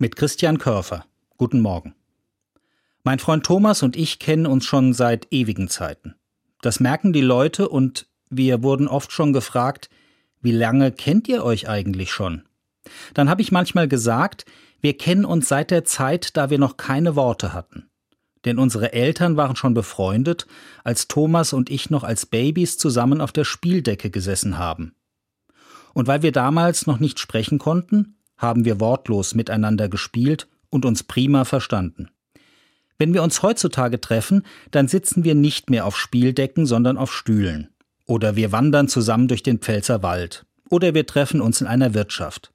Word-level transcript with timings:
Mit 0.00 0.14
Christian 0.14 0.58
Körfer. 0.58 1.06
Guten 1.38 1.58
Morgen. 1.58 1.96
Mein 3.02 3.18
Freund 3.18 3.44
Thomas 3.44 3.82
und 3.82 3.96
ich 3.96 4.20
kennen 4.20 4.46
uns 4.46 4.64
schon 4.64 4.92
seit 4.92 5.26
ewigen 5.32 5.68
Zeiten. 5.68 6.14
Das 6.62 6.78
merken 6.78 7.12
die 7.12 7.20
Leute 7.20 7.68
und 7.68 8.06
wir 8.30 8.62
wurden 8.62 8.86
oft 8.86 9.10
schon 9.10 9.32
gefragt, 9.32 9.90
wie 10.40 10.52
lange 10.52 10.92
kennt 10.92 11.26
ihr 11.26 11.42
euch 11.42 11.68
eigentlich 11.68 12.12
schon? 12.12 12.44
Dann 13.12 13.28
habe 13.28 13.42
ich 13.42 13.50
manchmal 13.50 13.88
gesagt, 13.88 14.44
wir 14.80 14.96
kennen 14.96 15.24
uns 15.24 15.48
seit 15.48 15.72
der 15.72 15.82
Zeit, 15.82 16.36
da 16.36 16.48
wir 16.48 16.58
noch 16.58 16.76
keine 16.76 17.16
Worte 17.16 17.52
hatten. 17.52 17.90
Denn 18.44 18.60
unsere 18.60 18.92
Eltern 18.92 19.36
waren 19.36 19.56
schon 19.56 19.74
befreundet, 19.74 20.46
als 20.84 21.08
Thomas 21.08 21.52
und 21.52 21.70
ich 21.70 21.90
noch 21.90 22.04
als 22.04 22.24
Babys 22.24 22.78
zusammen 22.78 23.20
auf 23.20 23.32
der 23.32 23.44
Spieldecke 23.44 24.10
gesessen 24.10 24.58
haben. 24.58 24.94
Und 25.92 26.06
weil 26.06 26.22
wir 26.22 26.30
damals 26.30 26.86
noch 26.86 27.00
nicht 27.00 27.18
sprechen 27.18 27.58
konnten, 27.58 28.14
haben 28.38 28.64
wir 28.64 28.80
wortlos 28.80 29.34
miteinander 29.34 29.88
gespielt 29.88 30.48
und 30.70 30.84
uns 30.84 31.02
prima 31.02 31.44
verstanden. 31.44 32.08
Wenn 32.98 33.14
wir 33.14 33.22
uns 33.22 33.42
heutzutage 33.42 34.00
treffen, 34.00 34.44
dann 34.70 34.88
sitzen 34.88 35.22
wir 35.22 35.34
nicht 35.34 35.70
mehr 35.70 35.86
auf 35.86 35.96
Spieldecken, 35.96 36.66
sondern 36.66 36.96
auf 36.96 37.12
Stühlen. 37.12 37.68
Oder 38.06 38.34
wir 38.36 38.50
wandern 38.50 38.88
zusammen 38.88 39.28
durch 39.28 39.42
den 39.42 39.58
Pfälzer 39.58 40.02
Wald. 40.02 40.46
Oder 40.70 40.94
wir 40.94 41.06
treffen 41.06 41.40
uns 41.40 41.60
in 41.60 41.66
einer 41.66 41.94
Wirtschaft. 41.94 42.52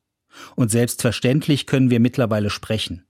Und 0.56 0.72
selbstverständlich 0.72 1.68
können 1.68 1.90
wir 1.90 2.00
mittlerweile 2.00 2.50
sprechen. 2.50 3.06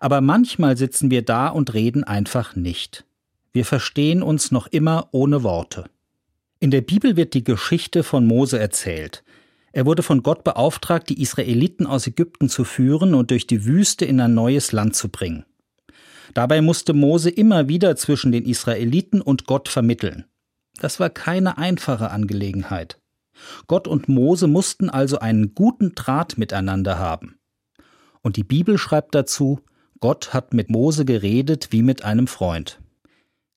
Aber 0.00 0.20
manchmal 0.20 0.76
sitzen 0.76 1.10
wir 1.10 1.22
da 1.22 1.48
und 1.48 1.74
reden 1.74 2.04
einfach 2.04 2.54
nicht. 2.54 3.04
Wir 3.52 3.64
verstehen 3.64 4.22
uns 4.22 4.50
noch 4.50 4.68
immer 4.68 5.08
ohne 5.10 5.42
Worte. 5.42 5.86
In 6.60 6.70
der 6.70 6.80
Bibel 6.80 7.16
wird 7.16 7.34
die 7.34 7.44
Geschichte 7.44 8.02
von 8.02 8.26
Mose 8.26 8.58
erzählt, 8.58 9.24
er 9.78 9.86
wurde 9.86 10.02
von 10.02 10.24
Gott 10.24 10.42
beauftragt, 10.42 11.08
die 11.08 11.22
Israeliten 11.22 11.86
aus 11.86 12.08
Ägypten 12.08 12.48
zu 12.48 12.64
führen 12.64 13.14
und 13.14 13.30
durch 13.30 13.46
die 13.46 13.64
Wüste 13.64 14.04
in 14.04 14.20
ein 14.20 14.34
neues 14.34 14.72
Land 14.72 14.96
zu 14.96 15.08
bringen. 15.08 15.44
Dabei 16.34 16.62
musste 16.62 16.94
Mose 16.94 17.30
immer 17.30 17.68
wieder 17.68 17.94
zwischen 17.94 18.32
den 18.32 18.44
Israeliten 18.44 19.20
und 19.20 19.46
Gott 19.46 19.68
vermitteln. 19.68 20.24
Das 20.80 20.98
war 20.98 21.10
keine 21.10 21.58
einfache 21.58 22.10
Angelegenheit. 22.10 22.98
Gott 23.68 23.86
und 23.86 24.08
Mose 24.08 24.48
mussten 24.48 24.90
also 24.90 25.20
einen 25.20 25.54
guten 25.54 25.94
Draht 25.94 26.38
miteinander 26.38 26.98
haben. 26.98 27.38
Und 28.20 28.34
die 28.34 28.42
Bibel 28.42 28.78
schreibt 28.78 29.14
dazu, 29.14 29.60
Gott 30.00 30.34
hat 30.34 30.54
mit 30.54 30.70
Mose 30.70 31.04
geredet 31.04 31.68
wie 31.70 31.84
mit 31.84 32.02
einem 32.04 32.26
Freund. 32.26 32.80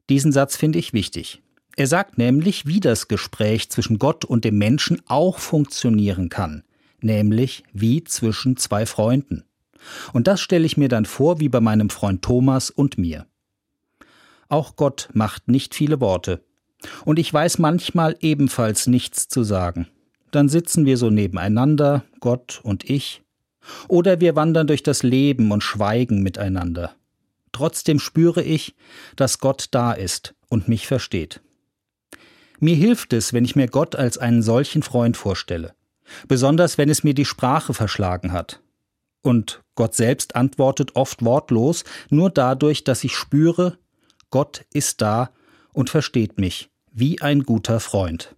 Diesen 0.07 0.31
Satz 0.31 0.55
finde 0.55 0.77
ich 0.77 0.93
wichtig. 0.93 1.41
Er 1.77 1.87
sagt 1.87 2.17
nämlich, 2.17 2.65
wie 2.65 2.79
das 2.79 3.07
Gespräch 3.07 3.69
zwischen 3.69 3.97
Gott 3.97 4.25
und 4.25 4.43
dem 4.43 4.57
Menschen 4.57 5.01
auch 5.07 5.39
funktionieren 5.39 6.29
kann, 6.29 6.63
nämlich 7.01 7.63
wie 7.71 8.03
zwischen 8.03 8.57
zwei 8.57 8.85
Freunden. 8.85 9.45
Und 10.13 10.27
das 10.27 10.41
stelle 10.41 10.65
ich 10.65 10.77
mir 10.77 10.89
dann 10.89 11.05
vor 11.05 11.39
wie 11.39 11.49
bei 11.49 11.61
meinem 11.61 11.89
Freund 11.89 12.21
Thomas 12.21 12.69
und 12.69 12.97
mir. 12.97 13.25
Auch 14.49 14.75
Gott 14.75 15.09
macht 15.13 15.47
nicht 15.47 15.73
viele 15.73 16.01
Worte. 16.01 16.43
Und 17.05 17.19
ich 17.19 17.33
weiß 17.33 17.59
manchmal 17.59 18.17
ebenfalls 18.19 18.87
nichts 18.87 19.27
zu 19.27 19.43
sagen. 19.43 19.87
Dann 20.31 20.49
sitzen 20.49 20.85
wir 20.85 20.97
so 20.97 21.09
nebeneinander, 21.09 22.03
Gott 22.19 22.59
und 22.63 22.89
ich. 22.89 23.23
Oder 23.87 24.19
wir 24.19 24.35
wandern 24.35 24.67
durch 24.67 24.83
das 24.83 25.03
Leben 25.03 25.51
und 25.51 25.63
schweigen 25.63 26.21
miteinander. 26.21 26.95
Trotzdem 27.51 27.99
spüre 27.99 28.41
ich, 28.41 28.75
dass 29.15 29.39
Gott 29.39 29.67
da 29.71 29.91
ist 29.91 30.33
und 30.49 30.67
mich 30.67 30.87
versteht. 30.87 31.41
Mir 32.63 32.75
hilft 32.75 33.11
es, 33.11 33.33
wenn 33.33 33.43
ich 33.43 33.55
mir 33.55 33.67
Gott 33.67 33.95
als 33.95 34.19
einen 34.19 34.43
solchen 34.43 34.83
Freund 34.83 35.17
vorstelle, 35.17 35.73
besonders 36.27 36.77
wenn 36.77 36.89
es 36.89 37.03
mir 37.03 37.15
die 37.15 37.25
Sprache 37.25 37.73
verschlagen 37.73 38.31
hat. 38.31 38.61
Und 39.23 39.63
Gott 39.73 39.95
selbst 39.95 40.35
antwortet 40.35 40.95
oft 40.95 41.25
wortlos, 41.25 41.83
nur 42.11 42.29
dadurch, 42.29 42.83
dass 42.83 43.03
ich 43.03 43.15
spüre, 43.15 43.79
Gott 44.29 44.63
ist 44.71 45.01
da 45.01 45.31
und 45.73 45.89
versteht 45.89 46.37
mich, 46.37 46.69
wie 46.91 47.19
ein 47.19 47.41
guter 47.43 47.79
Freund. 47.79 48.35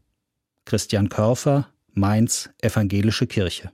Christian 0.63 1.09
Körfer, 1.09 1.67
Mainz, 1.91 2.49
Evangelische 2.61 3.27
Kirche. 3.27 3.73